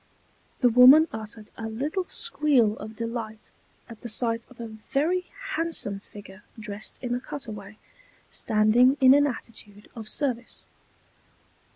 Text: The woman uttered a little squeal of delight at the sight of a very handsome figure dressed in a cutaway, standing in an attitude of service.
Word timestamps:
The 0.61 0.69
woman 0.69 1.07
uttered 1.13 1.51
a 1.57 1.69
little 1.69 2.05
squeal 2.07 2.75
of 2.79 2.95
delight 2.95 3.51
at 3.87 4.01
the 4.01 4.09
sight 4.09 4.47
of 4.49 4.59
a 4.59 4.65
very 4.65 5.27
handsome 5.51 5.99
figure 5.99 6.41
dressed 6.57 6.97
in 7.03 7.13
a 7.13 7.19
cutaway, 7.19 7.77
standing 8.31 8.97
in 8.99 9.13
an 9.13 9.27
attitude 9.27 9.89
of 9.95 10.09
service. 10.09 10.65